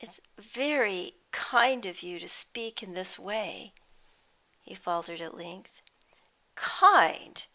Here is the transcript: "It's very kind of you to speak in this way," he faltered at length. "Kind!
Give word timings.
"It's 0.00 0.20
very 0.36 1.14
kind 1.30 1.86
of 1.86 2.02
you 2.02 2.18
to 2.18 2.28
speak 2.28 2.82
in 2.82 2.92
this 2.92 3.18
way," 3.18 3.72
he 4.60 4.74
faltered 4.74 5.22
at 5.22 5.34
length. 5.34 5.80
"Kind! 6.56 7.46